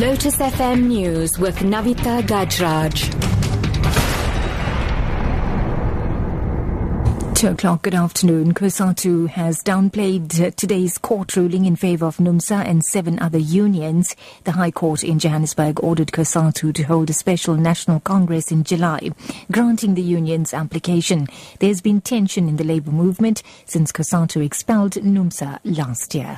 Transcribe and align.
Lotus 0.00 0.36
FM 0.36 0.88
News 0.88 1.38
with 1.38 1.56
Navitha 1.60 2.20
Gajraj. 2.20 3.14
Two 7.34 7.48
o'clock, 7.48 7.80
good 7.80 7.94
afternoon. 7.94 8.52
COSATU 8.52 9.28
has 9.30 9.62
downplayed 9.62 10.54
today's 10.56 10.98
court 10.98 11.34
ruling 11.34 11.64
in 11.64 11.76
favor 11.76 12.04
of 12.04 12.18
NUMSA 12.18 12.66
and 12.66 12.84
seven 12.84 13.18
other 13.20 13.38
unions. 13.38 14.14
The 14.44 14.52
High 14.52 14.70
Court 14.70 15.02
in 15.02 15.18
Johannesburg 15.18 15.82
ordered 15.82 16.08
COSATU 16.08 16.74
to 16.74 16.82
hold 16.82 17.08
a 17.08 17.14
special 17.14 17.54
national 17.54 18.00
congress 18.00 18.52
in 18.52 18.64
July, 18.64 19.12
granting 19.50 19.94
the 19.94 20.02
union's 20.02 20.52
application. 20.52 21.26
There's 21.60 21.80
been 21.80 22.02
tension 22.02 22.50
in 22.50 22.56
the 22.56 22.64
labour 22.64 22.90
movement 22.92 23.42
since 23.64 23.92
COSATU 23.92 24.44
expelled 24.44 24.92
NUMSA 24.92 25.60
last 25.64 26.14
year. 26.14 26.36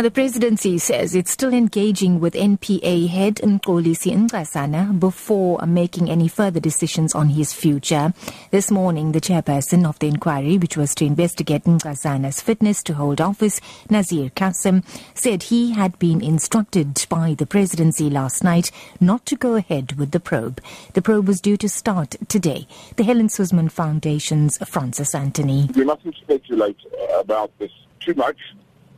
The 0.00 0.10
presidency 0.10 0.78
says 0.78 1.14
it's 1.14 1.30
still 1.30 1.52
engaging 1.52 2.20
with 2.20 2.32
NPA 2.32 3.06
head 3.08 3.34
Mxolisi 3.34 4.16
Nxasana 4.16 4.98
before 4.98 5.60
making 5.66 6.08
any 6.08 6.26
further 6.26 6.58
decisions 6.58 7.14
on 7.14 7.28
his 7.28 7.52
future. 7.52 8.14
This 8.50 8.70
morning, 8.70 9.12
the 9.12 9.20
chairperson 9.20 9.86
of 9.86 9.98
the 9.98 10.08
inquiry, 10.08 10.56
which 10.56 10.74
was 10.74 10.94
to 10.94 11.04
investigate 11.04 11.64
Nxasana's 11.64 12.40
fitness 12.40 12.82
to 12.84 12.94
hold 12.94 13.20
office, 13.20 13.60
Nazeer 13.90 14.34
Cassim, 14.34 14.84
said 15.12 15.42
he 15.42 15.72
had 15.72 15.98
been 15.98 16.22
instructed 16.24 17.04
by 17.10 17.34
the 17.34 17.44
presidency 17.44 18.08
last 18.08 18.42
night 18.42 18.70
not 19.00 19.26
to 19.26 19.36
go 19.36 19.54
ahead 19.56 19.98
with 19.98 20.12
the 20.12 20.20
probe. 20.20 20.62
The 20.94 21.02
probe 21.02 21.28
was 21.28 21.42
due 21.42 21.58
to 21.58 21.68
start 21.68 22.16
today. 22.26 22.66
The 22.96 23.04
Helen 23.04 23.28
Suzman 23.28 23.68
Foundation's 23.68 24.56
Francis 24.66 25.14
Antonie. 25.14 25.68
We 25.76 25.84
mustn't 25.84 26.16
speculate 26.16 26.78
uh, 26.98 27.18
about 27.18 27.50
this 27.58 27.70
too 28.00 28.14
much 28.14 28.38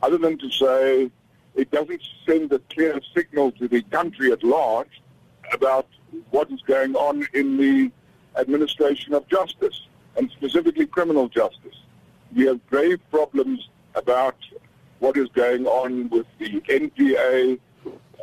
other 0.02 0.18
than 0.18 0.38
to 0.38 0.50
say 0.50 1.10
it 1.54 1.70
doesn't 1.70 2.02
send 2.26 2.52
a 2.52 2.58
clear 2.70 3.00
signal 3.14 3.52
to 3.52 3.68
the 3.68 3.82
country 3.82 4.32
at 4.32 4.42
large 4.42 5.00
about 5.52 5.86
what 6.30 6.50
is 6.50 6.60
going 6.62 6.94
on 6.94 7.26
in 7.34 7.56
the 7.56 7.90
administration 8.36 9.14
of 9.14 9.26
justice, 9.28 9.86
and 10.16 10.30
specifically 10.30 10.86
criminal 10.86 11.28
justice. 11.28 11.76
We 12.34 12.46
have 12.46 12.64
grave 12.66 13.00
problems 13.10 13.68
about 13.94 14.36
what 15.00 15.16
is 15.16 15.28
going 15.28 15.66
on 15.66 16.08
with 16.08 16.26
the 16.38 16.60
NPA, 16.62 17.58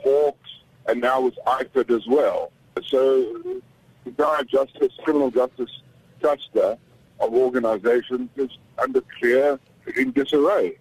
Hawks, 0.03 0.49
and 0.87 1.01
now 1.01 1.21
with 1.21 1.37
IPID 1.45 1.95
as 1.95 2.07
well. 2.07 2.51
So 2.83 3.21
the 3.43 3.61
entire 4.05 4.43
justice, 4.43 4.93
criminal 5.03 5.29
justice 5.29 5.69
cluster 6.21 6.77
of 7.19 7.33
organizations 7.33 8.29
is 8.37 8.49
under 8.77 9.01
clear 9.19 9.59
in 9.95 10.11
disarray. 10.11 10.77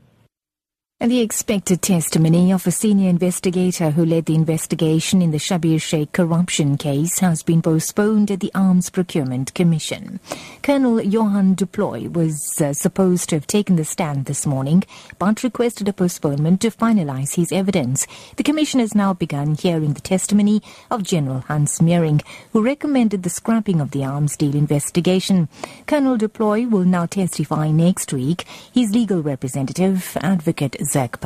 And 1.01 1.13
the 1.13 1.21
expected 1.21 1.81
testimony 1.81 2.53
of 2.53 2.67
a 2.67 2.73
senior 2.73 3.09
investigator 3.09 3.91
who 3.91 4.05
led 4.05 4.27
the 4.27 4.35
investigation 4.35 5.23
in 5.23 5.31
the 5.31 5.39
Schabir 5.39 5.77
Shaik 5.77 6.11
corruption 6.11 6.77
case 6.77 7.21
has 7.21 7.45
been 7.45 7.63
postponed 7.63 8.33
at 8.33 8.41
the 8.41 8.51
Arms 8.53 8.91
Procurement 8.91 9.55
Commission. 9.55 10.19
Colonel 10.61 11.01
Johan 11.01 11.55
du 11.55 11.67
Plooy 11.67 12.13
was 12.13 12.61
uh, 12.61 12.73
supposed 12.73 13.29
to 13.29 13.37
have 13.37 13.47
taken 13.47 13.77
the 13.77 13.85
stand 13.85 14.25
this 14.25 14.45
morning, 14.45 14.83
but 15.21 15.45
requested 15.45 15.87
a 15.87 15.93
postponement 15.93 16.61
to 16.63 16.71
finalize 16.73 17.37
his 17.37 17.53
evidence. 17.53 18.05
The 18.35 18.43
commission 18.43 18.81
has 18.81 18.93
now 18.93 19.15
begun 19.15 19.55
hearing 19.55 19.93
the 19.93 20.01
testimony 20.01 20.63
of 20.91 21.05
General 21.05 21.43
Hans 21.43 21.79
Meiring, 21.79 22.25
who 22.53 22.61
recommended 22.61 23.23
the 23.23 23.31
scrapping 23.31 23.81
of 23.81 23.93
the 23.93 24.05
arms 24.05 24.37
deal 24.37 24.57
investigation. 24.57 25.49
Colonel 25.87 26.17
du 26.17 26.27
Plooy 26.27 26.69
will 26.69 26.85
now 26.85 27.07
testify 27.07 27.71
next 27.71 28.13
week. 28.13 28.47
His 28.75 28.91
legal 28.91 29.23
representative, 29.23 30.17
Advocate 30.23 30.75
Zach. 30.89 31.19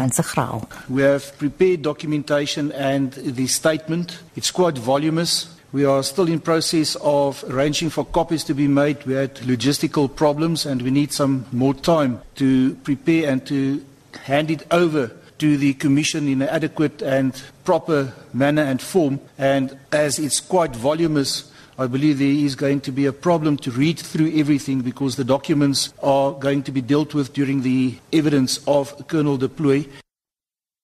We 0.88 1.02
have 1.02 1.38
prepared 1.38 1.82
documentation 1.82 2.72
and 2.72 3.12
the 3.12 3.46
statement. 3.46 4.18
It's 4.36 4.50
quite 4.50 4.76
voluminous. 4.76 5.48
We 5.72 5.84
are 5.86 6.02
still 6.02 6.28
in 6.28 6.40
process 6.40 6.96
of 7.00 7.44
arranging 7.48 7.90
for 7.90 8.04
copies 8.04 8.44
to 8.44 8.54
be 8.54 8.68
made. 8.68 9.04
We 9.06 9.14
had 9.14 9.36
logistical 9.36 10.14
problems 10.14 10.66
and 10.66 10.82
we 10.82 10.90
need 10.90 11.12
some 11.12 11.46
more 11.50 11.72
time 11.72 12.20
to 12.36 12.74
prepare 12.84 13.30
and 13.30 13.46
to 13.46 13.82
hand 14.24 14.50
it 14.50 14.66
over 14.70 15.10
to 15.38 15.56
the 15.56 15.74
Commission 15.74 16.28
in 16.28 16.42
an 16.42 16.48
adequate 16.48 17.00
and 17.02 17.40
proper 17.64 18.12
manner 18.34 18.62
and 18.62 18.82
form. 18.82 19.20
And 19.38 19.78
as 19.90 20.18
it's 20.18 20.40
quite 20.40 20.76
voluminous, 20.76 21.51
I 21.82 21.88
believe 21.88 22.20
there 22.20 22.28
is 22.28 22.54
going 22.54 22.80
to 22.82 22.92
be 22.92 23.06
a 23.06 23.12
problem 23.12 23.56
to 23.56 23.72
read 23.72 23.98
through 23.98 24.38
everything 24.38 24.82
because 24.82 25.16
the 25.16 25.24
documents 25.24 25.92
are 26.00 26.30
going 26.30 26.62
to 26.62 26.70
be 26.70 26.80
dealt 26.80 27.12
with 27.12 27.32
during 27.32 27.62
the 27.62 27.96
evidence 28.12 28.60
of 28.68 29.08
Colonel 29.08 29.36
de 29.36 29.48
Plooy. 29.48 29.88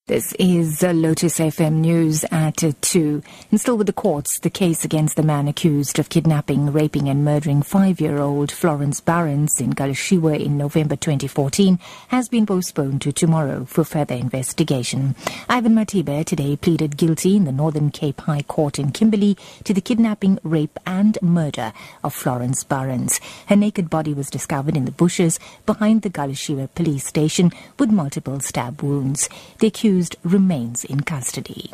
This 0.09 0.33
is 0.39 0.81
Lotus 0.81 1.37
FM 1.37 1.81
News 1.81 2.25
at 2.31 2.63
2. 2.81 3.21
And 3.51 3.61
still 3.61 3.77
with 3.77 3.85
the 3.85 3.93
courts, 3.93 4.39
the 4.39 4.49
case 4.49 4.83
against 4.83 5.15
the 5.15 5.21
man 5.21 5.47
accused 5.47 5.99
of 5.99 6.09
kidnapping, 6.09 6.73
raping 6.73 7.07
and 7.09 7.23
murdering 7.23 7.61
five-year-old 7.61 8.51
Florence 8.51 9.01
Barons 9.01 9.61
in 9.61 9.73
Galeshewe 9.73 10.43
in 10.43 10.57
November 10.57 10.95
2014 10.95 11.77
has 12.07 12.27
been 12.27 12.47
postponed 12.47 13.03
to 13.03 13.11
tomorrow 13.11 13.65
for 13.65 13.83
further 13.83 14.15
investigation. 14.15 15.13
Ivan 15.47 15.75
Matibe 15.75 16.25
today 16.25 16.55
pleaded 16.55 16.97
guilty 16.97 17.35
in 17.35 17.45
the 17.45 17.51
Northern 17.51 17.91
Cape 17.91 18.21
High 18.21 18.41
Court 18.41 18.79
in 18.79 18.91
Kimberley 18.91 19.37
to 19.63 19.75
the 19.75 19.79
kidnapping, 19.79 20.39
rape 20.41 20.79
and 20.87 21.21
murder 21.21 21.71
of 22.03 22.15
Florence 22.15 22.63
Barons. 22.63 23.21
Her 23.45 23.55
naked 23.55 23.91
body 23.91 24.15
was 24.15 24.31
discovered 24.31 24.75
in 24.75 24.85
the 24.85 24.91
bushes 24.91 25.39
behind 25.67 26.01
the 26.01 26.09
Galeshewe 26.09 26.67
police 26.73 27.05
station 27.05 27.51
with 27.77 27.91
multiple 27.91 28.39
stab 28.39 28.81
wounds. 28.81 29.29
The 29.59 29.67
accused 29.67 29.98
accused 29.99 30.15
remains 30.23 30.85
in 30.85 31.01
custody. 31.01 31.69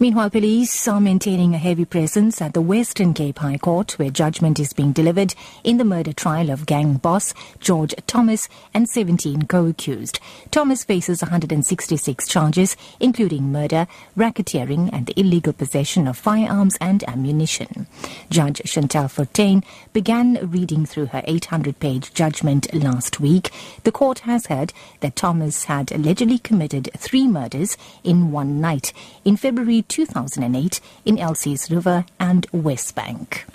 Meanwhile, 0.00 0.30
police 0.30 0.86
are 0.86 1.00
maintaining 1.00 1.54
a 1.54 1.58
heavy 1.58 1.84
presence 1.84 2.40
at 2.40 2.54
the 2.54 2.60
Western 2.60 3.12
Cape 3.14 3.40
High 3.40 3.58
Court, 3.58 3.98
where 3.98 4.10
judgment 4.10 4.60
is 4.60 4.72
being 4.72 4.92
delivered 4.92 5.34
in 5.64 5.78
the 5.78 5.84
murder 5.84 6.12
trial 6.12 6.50
of 6.50 6.66
gang 6.66 6.94
boss 6.98 7.34
George 7.58 7.96
Thomas 8.06 8.48
and 8.72 8.88
17 8.88 9.46
co-accused. 9.46 10.20
Thomas 10.52 10.84
faces 10.84 11.20
166 11.20 12.28
charges, 12.28 12.76
including 13.00 13.50
murder, 13.50 13.88
racketeering, 14.16 14.88
and 14.92 15.06
the 15.06 15.18
illegal 15.18 15.52
possession 15.52 16.06
of 16.06 16.16
firearms 16.16 16.76
and 16.80 17.02
ammunition. 17.08 17.88
Judge 18.30 18.62
Chantal 18.64 19.08
Fortuin 19.08 19.64
began 19.92 20.34
reading 20.48 20.86
through 20.86 21.06
her 21.06 21.22
800-page 21.22 22.14
judgment 22.14 22.72
last 22.72 23.18
week. 23.18 23.50
The 23.82 23.90
court 23.90 24.20
has 24.20 24.46
heard 24.46 24.72
that 25.00 25.16
Thomas 25.16 25.64
had 25.64 25.90
allegedly 25.90 26.38
committed 26.38 26.88
three 26.96 27.26
murders 27.26 27.76
in 28.04 28.30
one 28.30 28.60
night. 28.60 28.92
In 29.24 29.36
February 29.36 29.86
2008 29.88 30.80
in 31.04 31.18
Elsie's 31.18 31.70
River 31.70 32.04
and 32.20 32.46
West 32.52 32.94
Bank. 32.94 33.46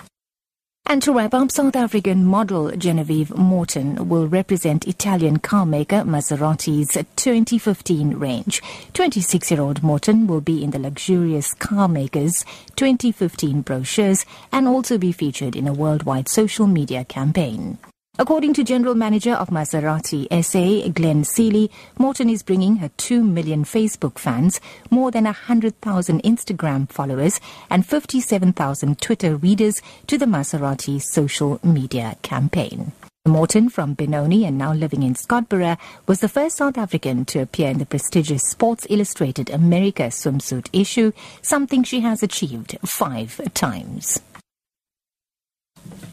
And 0.86 1.02
to 1.02 1.14
wrap 1.14 1.32
up, 1.32 1.50
South 1.50 1.76
African 1.76 2.26
model 2.26 2.70
Genevieve 2.72 3.34
Morton 3.34 4.06
will 4.06 4.28
represent 4.28 4.86
Italian 4.86 5.38
carmaker 5.38 6.04
Maserati's 6.06 6.92
2015 7.16 8.18
range. 8.18 8.62
26-year-old 8.92 9.82
Morton 9.82 10.26
will 10.26 10.42
be 10.42 10.62
in 10.62 10.72
the 10.72 10.78
luxurious 10.78 11.54
carmaker's 11.54 12.44
2015 12.76 13.62
brochures 13.62 14.26
and 14.52 14.68
also 14.68 14.98
be 14.98 15.10
featured 15.10 15.56
in 15.56 15.66
a 15.66 15.72
worldwide 15.72 16.28
social 16.28 16.66
media 16.66 17.02
campaign. 17.02 17.78
According 18.16 18.54
to 18.54 18.62
General 18.62 18.94
Manager 18.94 19.32
of 19.32 19.48
Maserati 19.48 20.28
SA, 20.44 20.88
Glenn 20.90 21.24
Seeley, 21.24 21.68
Morton 21.98 22.30
is 22.30 22.44
bringing 22.44 22.76
her 22.76 22.88
2 22.96 23.24
million 23.24 23.64
Facebook 23.64 24.20
fans, 24.20 24.60
more 24.88 25.10
than 25.10 25.24
100,000 25.24 26.22
Instagram 26.22 26.88
followers, 26.88 27.40
and 27.70 27.84
57,000 27.84 29.00
Twitter 29.00 29.34
readers 29.34 29.82
to 30.06 30.16
the 30.16 30.26
Maserati 30.26 31.02
social 31.02 31.58
media 31.64 32.16
campaign. 32.22 32.92
Morton 33.26 33.68
from 33.68 33.94
Benoni 33.94 34.44
and 34.44 34.56
now 34.56 34.72
living 34.72 35.02
in 35.02 35.14
Scottburgh 35.14 35.76
was 36.06 36.20
the 36.20 36.28
first 36.28 36.58
South 36.58 36.78
African 36.78 37.24
to 37.24 37.40
appear 37.40 37.70
in 37.70 37.78
the 37.78 37.86
prestigious 37.86 38.44
Sports 38.44 38.86
Illustrated 38.90 39.50
America 39.50 40.04
swimsuit 40.04 40.68
issue, 40.72 41.10
something 41.42 41.82
she 41.82 41.98
has 42.00 42.22
achieved 42.22 42.78
five 42.84 43.40
times. 43.54 44.20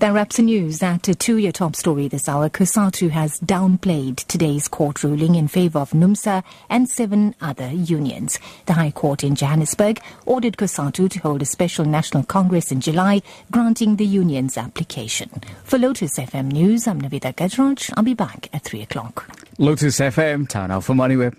That 0.01 0.13
wraps 0.13 0.37
the 0.37 0.41
news 0.41 0.81
at 0.81 1.07
a 1.09 1.13
two-year 1.13 1.51
top 1.51 1.75
story 1.75 2.07
this 2.07 2.27
hour. 2.27 2.49
COSATU 2.49 3.11
has 3.11 3.39
downplayed 3.41 4.15
today's 4.25 4.67
court 4.67 5.03
ruling 5.03 5.35
in 5.35 5.47
favor 5.47 5.77
of 5.77 5.91
NUMSA 5.91 6.41
and 6.71 6.89
seven 6.89 7.35
other 7.39 7.69
unions. 7.69 8.39
The 8.65 8.73
High 8.73 8.89
Court 8.89 9.23
in 9.23 9.35
Johannesburg 9.35 10.01
ordered 10.25 10.57
COSATU 10.57 11.07
to 11.07 11.19
hold 11.19 11.43
a 11.43 11.45
special 11.45 11.85
national 11.85 12.23
congress 12.23 12.71
in 12.71 12.81
July, 12.81 13.21
granting 13.51 13.97
the 13.97 14.05
union's 14.07 14.57
application. 14.57 15.29
For 15.65 15.77
Lotus 15.77 16.17
FM 16.17 16.51
News, 16.51 16.87
I'm 16.87 16.99
Navitha 16.99 17.35
Gajraj. 17.35 17.93
I'll 17.95 18.03
be 18.03 18.15
back 18.15 18.49
at 18.53 18.63
3 18.63 18.81
o'clock. 18.81 19.29
Lotus 19.59 19.99
FM, 19.99 20.49
Town 20.49 20.71
Alpha 20.71 20.93
Moneyweb. 20.93 21.35